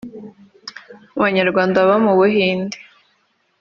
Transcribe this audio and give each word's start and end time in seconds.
mu 1.13 1.19
banyarwanda 1.25 1.77
baba 1.79 1.95
mu 2.05 2.11
Buhinde 2.19 2.77